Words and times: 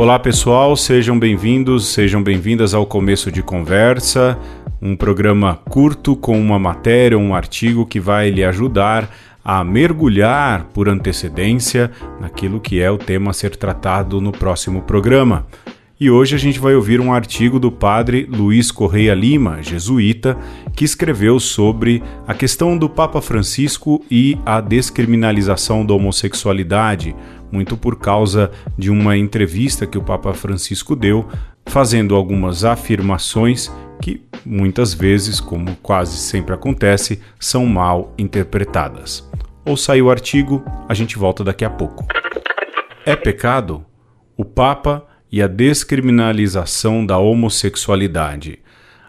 Olá 0.00 0.18
pessoal, 0.18 0.74
sejam 0.76 1.18
bem-vindos, 1.18 1.88
sejam 1.88 2.22
bem-vindas 2.22 2.72
ao 2.72 2.86
Começo 2.86 3.30
de 3.30 3.42
Conversa, 3.42 4.38
um 4.80 4.96
programa 4.96 5.56
curto 5.68 6.16
com 6.16 6.40
uma 6.40 6.58
matéria, 6.58 7.18
um 7.18 7.34
artigo 7.34 7.84
que 7.84 8.00
vai 8.00 8.30
lhe 8.30 8.42
ajudar 8.42 9.14
a 9.44 9.62
mergulhar 9.62 10.64
por 10.72 10.88
antecedência 10.88 11.90
naquilo 12.18 12.58
que 12.58 12.80
é 12.80 12.90
o 12.90 12.96
tema 12.96 13.32
a 13.32 13.34
ser 13.34 13.54
tratado 13.54 14.22
no 14.22 14.32
próximo 14.32 14.80
programa. 14.80 15.46
E 16.00 16.10
hoje 16.10 16.34
a 16.34 16.38
gente 16.38 16.58
vai 16.58 16.74
ouvir 16.74 16.98
um 16.98 17.12
artigo 17.12 17.60
do 17.60 17.70
padre 17.70 18.26
Luiz 18.26 18.70
Correia 18.72 19.12
Lima, 19.12 19.62
jesuíta, 19.62 20.34
que 20.74 20.82
escreveu 20.82 21.38
sobre 21.38 22.02
a 22.26 22.32
questão 22.32 22.78
do 22.78 22.88
Papa 22.88 23.20
Francisco 23.20 24.02
e 24.10 24.38
a 24.46 24.62
descriminalização 24.62 25.84
da 25.84 25.92
homossexualidade, 25.92 27.14
muito 27.52 27.76
por 27.76 27.98
causa 27.98 28.50
de 28.76 28.90
uma 28.90 29.16
entrevista 29.16 29.86
que 29.86 29.98
o 29.98 30.02
Papa 30.02 30.32
Francisco 30.34 30.94
deu, 30.94 31.28
fazendo 31.66 32.14
algumas 32.14 32.64
afirmações 32.64 33.70
que 34.00 34.22
muitas 34.44 34.94
vezes, 34.94 35.40
como 35.40 35.76
quase 35.76 36.16
sempre 36.16 36.54
acontece, 36.54 37.20
são 37.38 37.66
mal 37.66 38.14
interpretadas. 38.18 39.28
Ouça 39.64 39.92
aí 39.92 40.02
o 40.02 40.10
artigo, 40.10 40.64
a 40.88 40.94
gente 40.94 41.18
volta 41.18 41.44
daqui 41.44 41.64
a 41.64 41.70
pouco. 41.70 42.06
É 43.04 43.14
pecado? 43.14 43.84
O 44.36 44.44
Papa 44.44 45.06
e 45.30 45.42
a 45.42 45.46
descriminalização 45.46 47.04
da 47.04 47.18
homossexualidade. 47.18 48.58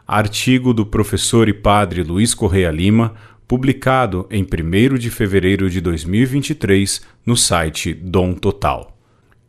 Artigo 0.08 0.74
do 0.74 0.86
professor 0.86 1.48
e 1.48 1.54
padre 1.54 2.04
Luiz 2.04 2.34
Correia 2.34 2.70
Lima, 2.70 3.14
publicado 3.52 4.30
em 4.32 4.44
1 4.44 4.98
de 4.98 5.10
fevereiro 5.10 5.70
de 5.70 5.82
2023 5.82 7.02
no 7.26 7.36
site 7.36 7.94
Dom 7.94 8.34
Total. 8.34 8.98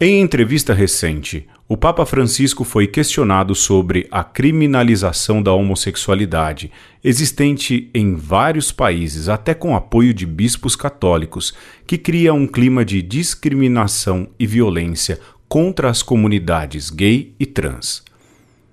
Em 0.01 0.21
entrevista 0.21 0.75
recente, 0.75 1.47
o 1.69 1.77
Papa 1.77 2.05
Francisco 2.05 2.65
foi 2.65 2.89
questionado 2.89 3.55
sobre 3.55 4.09
a 4.11 4.25
criminalização 4.25 5.41
da 5.41 5.53
homossexualidade, 5.53 6.73
existente 7.05 7.91
em 7.95 8.17
vários 8.17 8.73
países, 8.73 9.29
até 9.29 9.55
com 9.55 9.77
apoio 9.77 10.13
de 10.13 10.27
bispos 10.27 10.75
católicos, 10.75 11.55
que 11.87 11.97
cria 11.97 12.35
um 12.35 12.49
clima 12.49 12.85
de 12.85 13.01
discriminação 13.03 14.27
e 14.37 14.49
violência 14.49 15.21
contra 15.49 15.89
as 15.89 16.03
comunidades 16.03 16.91
gay 16.91 17.37
e 17.39 17.47
trans. 17.47 18.03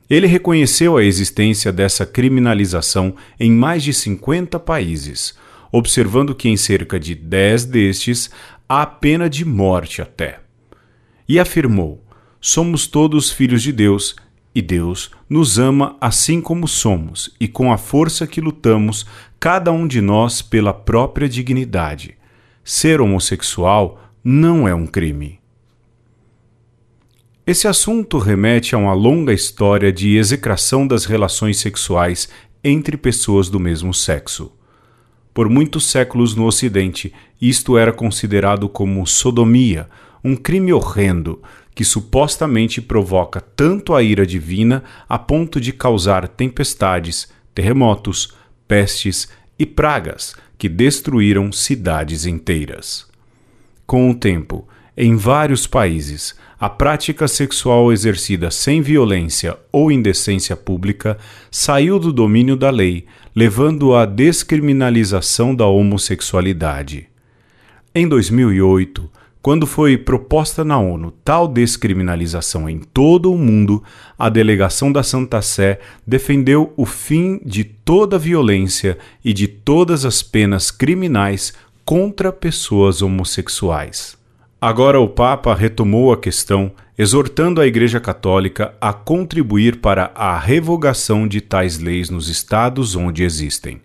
Ele 0.09 0.25
reconheceu 0.25 0.97
a 0.97 1.03
existência 1.03 1.71
dessa 1.71 2.05
criminalização 2.05 3.15
em 3.39 3.51
mais 3.51 3.83
de 3.83 3.93
50 3.93 4.59
países, 4.59 5.37
observando 5.71 6.33
que 6.33 6.49
em 6.49 6.57
cerca 6.57 6.99
de 6.99 7.13
10 7.13 7.65
destes 7.65 8.31
há 8.67 8.85
pena 8.85 9.29
de 9.29 9.45
morte 9.45 10.01
até. 10.01 10.39
E 11.27 11.39
afirmou: 11.39 12.03
Somos 12.41 12.87
todos 12.87 13.31
filhos 13.31 13.61
de 13.61 13.71
Deus 13.71 14.15
e 14.53 14.61
Deus 14.61 15.11
nos 15.29 15.59
ama 15.59 15.95
assim 16.01 16.41
como 16.41 16.67
somos 16.67 17.35
e 17.39 17.47
com 17.47 17.71
a 17.71 17.77
força 17.77 18.25
que 18.25 18.41
lutamos, 18.41 19.05
cada 19.39 19.71
um 19.71 19.87
de 19.87 20.01
nós 20.01 20.41
pela 20.41 20.73
própria 20.73 21.29
dignidade. 21.29 22.17
Ser 22.63 22.99
homossexual 22.99 24.11
não 24.23 24.67
é 24.67 24.73
um 24.73 24.87
crime. 24.87 25.38
Esse 27.49 27.67
assunto 27.67 28.19
remete 28.19 28.75
a 28.75 28.77
uma 28.77 28.93
longa 28.93 29.33
história 29.33 29.91
de 29.91 30.17
execração 30.17 30.85
das 30.85 31.05
relações 31.05 31.57
sexuais 31.57 32.29
entre 32.63 32.95
pessoas 32.95 33.49
do 33.49 33.59
mesmo 33.59 33.91
sexo. 33.91 34.51
Por 35.33 35.49
muitos 35.49 35.89
séculos 35.89 36.35
no 36.35 36.45
Ocidente, 36.45 37.11
isto 37.41 37.75
era 37.75 37.91
considerado 37.91 38.69
como 38.69 39.03
sodomia, 39.07 39.89
um 40.23 40.35
crime 40.35 40.71
horrendo 40.71 41.41
que 41.73 41.83
supostamente 41.83 42.83
provoca 42.83 43.41
tanto 43.41 43.95
a 43.95 44.03
ira 44.03 44.27
divina 44.27 44.83
a 45.09 45.17
ponto 45.17 45.59
de 45.59 45.73
causar 45.73 46.27
tempestades, 46.27 47.29
terremotos, 47.55 48.31
pestes 48.67 49.27
e 49.57 49.65
pragas 49.65 50.35
que 50.55 50.69
destruíram 50.69 51.51
cidades 51.51 52.27
inteiras. 52.27 53.07
Com 53.87 54.11
o 54.11 54.13
tempo, 54.13 54.67
em 54.95 55.15
vários 55.15 55.65
países, 55.65 56.35
a 56.59 56.69
prática 56.69 57.25
sexual 57.25 57.93
exercida 57.93 58.51
sem 58.51 58.81
violência 58.81 59.57
ou 59.71 59.89
indecência 59.89 60.57
pública 60.57 61.17
saiu 61.49 61.97
do 61.97 62.11
domínio 62.11 62.57
da 62.57 62.69
lei, 62.69 63.05
levando 63.33 63.95
à 63.95 64.05
descriminalização 64.05 65.55
da 65.55 65.65
homossexualidade. 65.67 67.07
Em 67.95 68.05
2008, 68.05 69.09
quando 69.41 69.65
foi 69.65 69.97
proposta 69.97 70.65
na 70.65 70.77
ONU 70.77 71.13
tal 71.23 71.47
descriminalização 71.47 72.69
em 72.69 72.79
todo 72.79 73.31
o 73.31 73.37
mundo, 73.37 73.81
a 74.17 74.27
delegação 74.27 74.91
da 74.91 75.01
Santa 75.01 75.41
Sé 75.41 75.79
defendeu 76.05 76.73
o 76.75 76.85
fim 76.85 77.39
de 77.45 77.63
toda 77.63 78.19
violência 78.19 78.97
e 79.23 79.31
de 79.31 79.47
todas 79.47 80.03
as 80.03 80.21
penas 80.21 80.71
criminais 80.71 81.53
contra 81.85 82.33
pessoas 82.33 83.01
homossexuais. 83.01 84.18
Agora 84.61 84.99
o 84.99 85.07
Papa 85.07 85.55
retomou 85.55 86.11
a 86.11 86.17
questão, 86.17 86.73
exortando 86.97 87.61
a 87.61 87.65
Igreja 87.65 87.97
Católica 87.97 88.73
a 88.81 88.91
contribuir 88.91 89.77
para 89.77 90.11
a 90.13 90.37
revogação 90.37 91.25
de 91.29 91.39
tais 91.39 91.79
leis 91.79 92.09
nos 92.09 92.27
estados 92.27 92.93
onde 92.93 93.23
existem. 93.23 93.79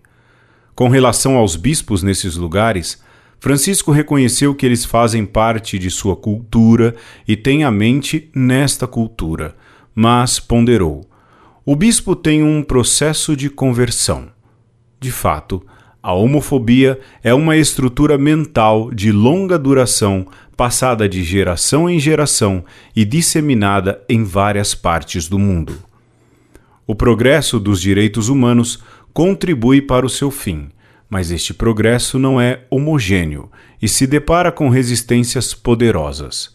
Com 0.74 0.88
relação 0.88 1.36
aos 1.36 1.54
bispos 1.54 2.02
nesses 2.02 2.34
lugares, 2.34 3.00
Francisco 3.38 3.92
reconheceu 3.92 4.52
que 4.52 4.66
eles 4.66 4.84
fazem 4.84 5.24
parte 5.24 5.78
de 5.78 5.90
sua 5.90 6.16
cultura 6.16 6.96
e 7.28 7.36
têm 7.36 7.62
a 7.62 7.70
mente 7.70 8.28
nesta 8.34 8.88
cultura, 8.88 9.54
mas 9.94 10.40
ponderou: 10.40 11.08
o 11.64 11.76
bispo 11.76 12.16
tem 12.16 12.42
um 12.42 12.64
processo 12.64 13.36
de 13.36 13.48
conversão. 13.48 14.26
De 14.98 15.12
fato, 15.12 15.64
a 16.04 16.12
homofobia 16.12 17.00
é 17.22 17.32
uma 17.32 17.56
estrutura 17.56 18.18
mental 18.18 18.90
de 18.90 19.10
longa 19.10 19.58
duração 19.58 20.26
passada 20.56 21.08
de 21.08 21.22
geração 21.22 21.88
em 21.88 21.98
geração 21.98 22.64
e 22.94 23.04
disseminada 23.04 24.02
em 24.08 24.22
várias 24.24 24.74
partes 24.74 25.28
do 25.28 25.38
mundo. 25.38 25.78
O 26.86 26.94
progresso 26.94 27.58
dos 27.58 27.80
direitos 27.80 28.28
humanos 28.28 28.82
contribui 29.12 29.80
para 29.80 30.04
o 30.04 30.10
seu 30.10 30.30
fim, 30.30 30.68
mas 31.08 31.30
este 31.30 31.54
progresso 31.54 32.18
não 32.18 32.40
é 32.40 32.62
homogêneo 32.70 33.50
e 33.80 33.88
se 33.88 34.06
depara 34.06 34.50
com 34.52 34.68
resistências 34.68 35.54
poderosas. 35.54 36.54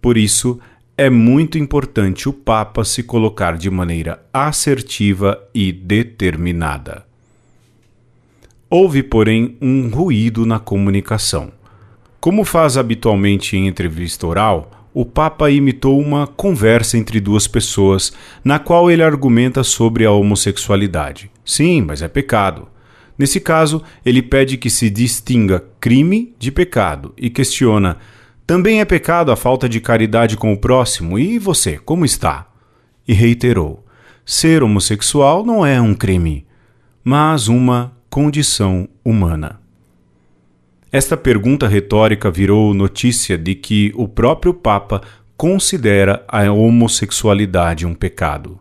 Por 0.00 0.16
isso, 0.16 0.58
é 0.96 1.10
muito 1.10 1.58
importante 1.58 2.28
o 2.28 2.32
Papa 2.32 2.84
se 2.84 3.02
colocar 3.02 3.58
de 3.58 3.68
maneira 3.70 4.24
assertiva 4.32 5.38
e 5.54 5.70
determinada. 5.70 7.04
Houve, 8.70 9.02
porém, 9.02 9.56
um 9.60 9.88
ruído 9.88 10.46
na 10.46 10.58
comunicação. 10.58 11.52
Como 12.26 12.42
faz 12.42 12.76
habitualmente 12.76 13.56
em 13.56 13.68
entrevista 13.68 14.26
oral, 14.26 14.88
o 14.92 15.04
Papa 15.06 15.48
imitou 15.48 15.96
uma 16.00 16.26
conversa 16.26 16.98
entre 16.98 17.20
duas 17.20 17.46
pessoas, 17.46 18.12
na 18.42 18.58
qual 18.58 18.90
ele 18.90 19.00
argumenta 19.00 19.62
sobre 19.62 20.04
a 20.04 20.10
homossexualidade. 20.10 21.30
Sim, 21.44 21.82
mas 21.82 22.02
é 22.02 22.08
pecado. 22.08 22.66
Nesse 23.16 23.38
caso, 23.38 23.80
ele 24.04 24.22
pede 24.22 24.56
que 24.56 24.68
se 24.68 24.90
distinga 24.90 25.62
crime 25.78 26.34
de 26.36 26.50
pecado 26.50 27.14
e 27.16 27.30
questiona: 27.30 27.96
também 28.44 28.80
é 28.80 28.84
pecado 28.84 29.30
a 29.30 29.36
falta 29.36 29.68
de 29.68 29.80
caridade 29.80 30.36
com 30.36 30.52
o 30.52 30.58
próximo? 30.58 31.20
E 31.20 31.38
você, 31.38 31.78
como 31.78 32.04
está? 32.04 32.48
E 33.06 33.12
reiterou: 33.12 33.86
ser 34.24 34.64
homossexual 34.64 35.46
não 35.46 35.64
é 35.64 35.80
um 35.80 35.94
crime, 35.94 36.44
mas 37.04 37.46
uma 37.46 37.92
condição 38.10 38.88
humana. 39.04 39.64
Esta 40.92 41.16
pergunta 41.16 41.66
retórica 41.66 42.30
virou 42.30 42.72
notícia 42.72 43.36
de 43.36 43.54
que 43.54 43.92
o 43.96 44.06
próprio 44.06 44.54
Papa 44.54 45.02
considera 45.36 46.24
a 46.28 46.50
homossexualidade 46.50 47.84
um 47.84 47.94
pecado. 47.94 48.58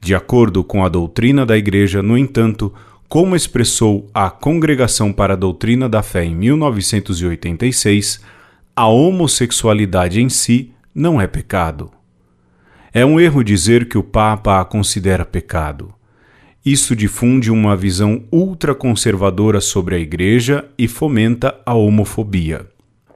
De 0.00 0.14
acordo 0.14 0.62
com 0.62 0.84
a 0.84 0.88
doutrina 0.88 1.44
da 1.44 1.56
Igreja, 1.56 2.02
no 2.02 2.16
entanto, 2.16 2.72
como 3.08 3.34
expressou 3.34 4.08
a 4.14 4.30
Congregação 4.30 5.12
para 5.12 5.32
a 5.32 5.36
Doutrina 5.36 5.88
da 5.88 6.02
Fé 6.02 6.24
em 6.24 6.34
1986, 6.34 8.20
a 8.76 8.86
homossexualidade 8.86 10.22
em 10.22 10.28
si 10.28 10.72
não 10.94 11.20
é 11.20 11.26
pecado. 11.26 11.90
É 12.92 13.04
um 13.04 13.18
erro 13.18 13.42
dizer 13.42 13.88
que 13.88 13.98
o 13.98 14.02
Papa 14.02 14.60
a 14.60 14.64
considera 14.64 15.24
pecado. 15.24 15.92
Isso 16.64 16.94
difunde 16.94 17.50
uma 17.50 17.74
visão 17.74 18.24
ultraconservadora 18.30 19.60
sobre 19.60 19.94
a 19.94 19.98
Igreja 19.98 20.66
e 20.76 20.86
fomenta 20.86 21.58
a 21.64 21.72
homofobia. 21.72 22.66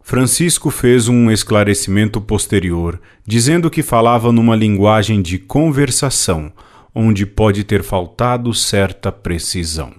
Francisco 0.02 0.70
fez 0.70 1.08
um 1.08 1.31
esclarecimento 1.31 2.20
posterior, 2.20 3.00
dizendo 3.26 3.70
que 3.70 3.82
falava 3.82 4.32
numa 4.32 4.56
linguagem 4.56 5.20
de 5.20 5.38
conversação, 5.38 6.52
onde 6.94 7.26
pode 7.26 7.64
ter 7.64 7.82
faltado 7.82 8.52
certa 8.55 9.12
precisão. 9.12 9.93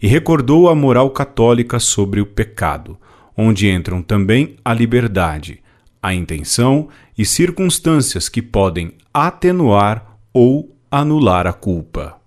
E 0.00 0.06
recordou 0.06 0.68
a 0.68 0.74
moral 0.74 1.10
católica 1.10 1.80
sobre 1.80 2.20
o 2.20 2.26
pecado, 2.26 2.96
onde 3.36 3.68
entram 3.68 4.02
também 4.02 4.56
a 4.64 4.74
liberdade, 4.74 5.60
a 6.02 6.12
intenção 6.14 6.88
e 7.16 7.24
circunstâncias 7.24 8.28
que 8.28 8.42
podem 8.42 8.92
atenuar 9.14 10.18
ou 10.32 10.76
anular 10.90 11.46
a 11.46 11.52
culpa. 11.52 12.21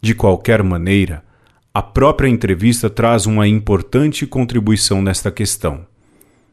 De 0.00 0.14
qualquer 0.14 0.62
maneira, 0.62 1.24
a 1.74 1.82
própria 1.82 2.28
entrevista 2.28 2.88
traz 2.88 3.26
uma 3.26 3.46
importante 3.46 4.26
contribuição 4.26 5.02
nesta 5.02 5.30
questão. 5.30 5.86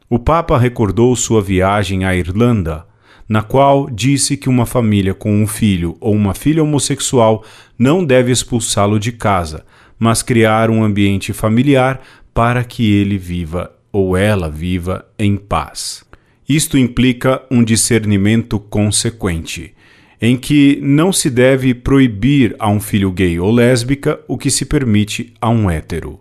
O 0.08 0.18
Papa 0.18 0.58
recordou 0.58 1.14
sua 1.16 1.42
viagem 1.42 2.04
à 2.04 2.14
Irlanda, 2.14 2.86
na 3.28 3.42
qual 3.42 3.90
disse 3.90 4.36
que 4.36 4.48
uma 4.48 4.66
família 4.66 5.14
com 5.14 5.42
um 5.42 5.46
filho 5.46 5.96
ou 6.00 6.14
uma 6.14 6.34
filha 6.34 6.62
homossexual 6.62 7.44
não 7.78 8.04
deve 8.04 8.30
expulsá-lo 8.30 9.00
de 9.00 9.12
casa, 9.12 9.64
mas 9.98 10.22
criar 10.22 10.70
um 10.70 10.82
ambiente 10.84 11.32
familiar 11.32 12.00
para 12.32 12.62
que 12.62 12.92
ele 12.92 13.18
viva 13.18 13.72
ou 13.90 14.16
ela 14.16 14.50
viva 14.50 15.06
em 15.18 15.36
paz. 15.36 16.04
Isto 16.48 16.78
implica 16.78 17.42
um 17.50 17.64
discernimento 17.64 18.60
consequente, 18.60 19.74
em 20.20 20.36
que 20.36 20.78
não 20.82 21.12
se 21.12 21.28
deve 21.28 21.74
proibir 21.74 22.56
a 22.58 22.68
um 22.68 22.80
filho 22.80 23.10
gay 23.10 23.38
ou 23.38 23.50
lésbica 23.50 24.18
o 24.26 24.38
que 24.38 24.50
se 24.50 24.64
permite 24.64 25.34
a 25.40 25.50
um 25.50 25.70
hétero. 25.70 26.20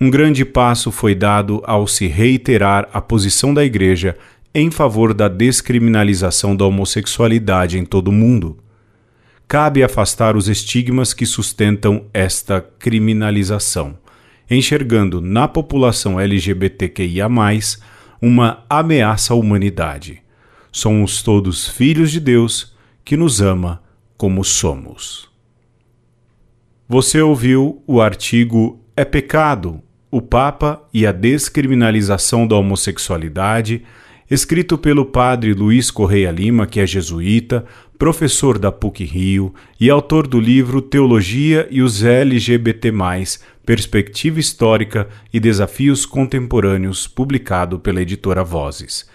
Um 0.00 0.10
grande 0.10 0.44
passo 0.44 0.92
foi 0.92 1.14
dado 1.14 1.62
ao 1.64 1.86
se 1.86 2.06
reiterar 2.06 2.88
a 2.92 3.00
posição 3.00 3.54
da 3.54 3.64
Igreja 3.64 4.16
em 4.54 4.70
favor 4.70 5.12
da 5.12 5.26
descriminalização 5.28 6.54
da 6.54 6.64
homossexualidade 6.64 7.78
em 7.78 7.84
todo 7.84 8.08
o 8.08 8.12
mundo. 8.12 8.58
Cabe 9.48 9.82
afastar 9.82 10.36
os 10.36 10.48
estigmas 10.48 11.14
que 11.14 11.24
sustentam 11.24 12.06
esta 12.12 12.60
criminalização, 12.78 13.96
enxergando 14.50 15.20
na 15.20 15.48
população 15.48 16.20
LGBTQIA, 16.20 17.26
uma 18.20 18.64
ameaça 18.68 19.34
à 19.34 19.36
humanidade. 19.36 20.25
Somos 20.76 21.22
todos 21.22 21.66
filhos 21.66 22.12
de 22.12 22.20
Deus 22.20 22.76
que 23.02 23.16
nos 23.16 23.40
ama 23.40 23.82
como 24.14 24.44
somos. 24.44 25.26
Você 26.86 27.18
ouviu 27.22 27.82
o 27.86 27.98
artigo 27.98 28.78
É 28.94 29.02
Pecado 29.02 29.82
o 30.10 30.20
Papa 30.20 30.86
e 30.92 31.06
a 31.06 31.12
descriminalização 31.12 32.46
da 32.46 32.56
homossexualidade, 32.56 33.84
escrito 34.30 34.76
pelo 34.76 35.06
padre 35.06 35.54
Luiz 35.54 35.90
Correia 35.90 36.30
Lima, 36.30 36.66
que 36.66 36.78
é 36.78 36.86
jesuíta, 36.86 37.64
professor 37.98 38.58
da 38.58 38.70
PUC 38.70 39.02
Rio 39.02 39.54
e 39.80 39.88
autor 39.88 40.26
do 40.26 40.38
livro 40.38 40.82
Teologia 40.82 41.66
e 41.70 41.80
os 41.80 42.04
LGBT+, 42.04 42.92
Perspectiva 43.64 44.38
Histórica 44.38 45.08
e 45.32 45.40
Desafios 45.40 46.04
Contemporâneos, 46.04 47.06
publicado 47.06 47.78
pela 47.78 48.02
editora 48.02 48.44
Vozes. 48.44 49.06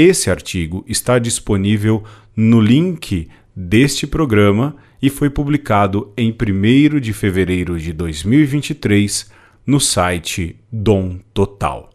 Esse 0.00 0.30
artigo 0.30 0.84
está 0.86 1.18
disponível 1.18 2.04
no 2.36 2.60
link 2.60 3.28
deste 3.54 4.06
programa 4.06 4.76
e 5.02 5.10
foi 5.10 5.28
publicado 5.28 6.12
em 6.16 6.30
1 6.30 7.00
de 7.00 7.12
fevereiro 7.12 7.76
de 7.76 7.92
2023 7.92 9.28
no 9.66 9.80
site 9.80 10.54
Dom 10.70 11.18
Total. 11.34 11.90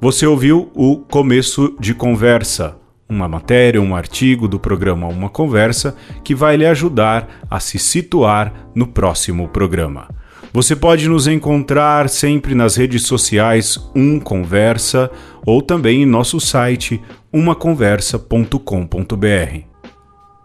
Você 0.00 0.24
ouviu 0.24 0.70
o 0.72 0.98
Começo 0.98 1.76
de 1.80 1.92
Conversa, 1.92 2.78
uma 3.08 3.26
matéria, 3.26 3.82
um 3.82 3.96
artigo 3.96 4.46
do 4.46 4.60
programa 4.60 5.08
Uma 5.08 5.28
Conversa 5.28 5.96
que 6.22 6.32
vai 6.32 6.56
lhe 6.56 6.66
ajudar 6.66 7.40
a 7.50 7.58
se 7.58 7.76
situar 7.76 8.70
no 8.72 8.86
próximo 8.86 9.48
programa. 9.48 10.08
Você 10.56 10.74
pode 10.74 11.06
nos 11.06 11.26
encontrar 11.26 12.08
sempre 12.08 12.54
nas 12.54 12.76
redes 12.76 13.02
sociais 13.02 13.78
Um 13.94 14.18
Conversa 14.18 15.10
ou 15.44 15.60
também 15.60 16.02
em 16.02 16.06
nosso 16.06 16.40
site 16.40 16.98
umaconversa.com.br. 17.30 19.60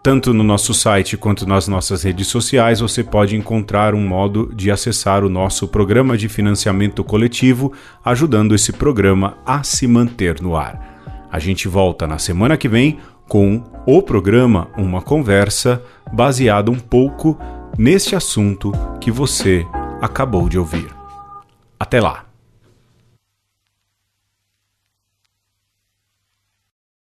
Tanto 0.02 0.34
no 0.34 0.44
nosso 0.44 0.74
site 0.74 1.16
quanto 1.16 1.48
nas 1.48 1.66
nossas 1.66 2.02
redes 2.02 2.26
sociais 2.26 2.80
você 2.80 3.02
pode 3.02 3.36
encontrar 3.36 3.94
um 3.94 4.06
modo 4.06 4.52
de 4.54 4.70
acessar 4.70 5.24
o 5.24 5.30
nosso 5.30 5.66
programa 5.66 6.14
de 6.14 6.28
financiamento 6.28 7.02
coletivo, 7.02 7.72
ajudando 8.04 8.54
esse 8.54 8.70
programa 8.70 9.38
a 9.46 9.62
se 9.62 9.86
manter 9.86 10.42
no 10.42 10.54
ar. 10.54 11.24
A 11.32 11.38
gente 11.38 11.66
volta 11.68 12.06
na 12.06 12.18
semana 12.18 12.58
que 12.58 12.68
vem 12.68 12.98
com 13.26 13.64
o 13.86 14.02
programa 14.02 14.68
Uma 14.76 15.00
Conversa, 15.00 15.82
baseado 16.12 16.70
um 16.70 16.78
pouco 16.78 17.38
neste 17.78 18.14
assunto 18.14 18.72
que 19.00 19.10
você 19.10 19.64
acabou 20.02 20.48
de 20.48 20.58
ouvir. 20.58 20.92
Até 21.78 22.00
lá! 22.00 22.31